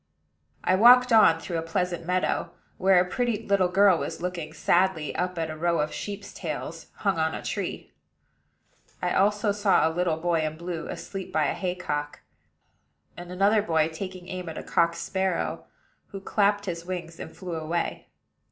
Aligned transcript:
I 0.63 0.73
walked 0.73 1.13
on 1.13 1.39
through 1.39 1.59
a 1.59 1.61
pleasant 1.61 2.07
meadow, 2.07 2.49
where 2.79 2.99
a 2.99 3.07
pretty 3.07 3.45
little 3.45 3.67
girl 3.67 3.99
was 3.99 4.19
looking 4.19 4.51
sadly 4.51 5.15
up 5.15 5.37
at 5.37 5.51
a 5.51 5.55
row 5.55 5.79
of 5.79 5.93
sheep's 5.93 6.33
tails 6.33 6.87
hung 7.05 7.19
on 7.19 7.35
a 7.35 7.43
tree. 7.43 7.91
I 8.99 9.13
also 9.13 9.51
saw 9.51 9.87
a 9.87 9.93
little 9.93 10.17
boy 10.17 10.41
in 10.41 10.57
blue, 10.57 10.87
asleep 10.87 11.31
by 11.31 11.45
a 11.45 11.53
haycock; 11.53 12.21
and 13.15 13.31
another 13.31 13.61
boy 13.61 13.89
taking 13.89 14.27
aim 14.27 14.49
at 14.49 14.57
a 14.57 14.63
cock 14.63 14.95
sparrow, 14.95 15.65
who 16.07 16.19
clapped 16.19 16.65
his 16.65 16.83
wings 16.83 17.19
and 17.19 17.37
flew 17.37 17.53
away. 17.57 18.07